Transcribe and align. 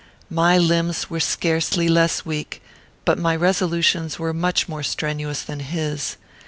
My 0.31 0.57
limbs 0.57 1.11
were 1.11 1.19
scarcely 1.19 1.87
less 1.87 2.25
weak, 2.25 2.63
but 3.05 3.19
my 3.19 3.35
resolutions 3.35 4.17
were 4.17 4.33
much 4.33 4.67
more 4.67 4.81
strenuous 4.81 5.43
than 5.43 5.59
his. 5.59 6.17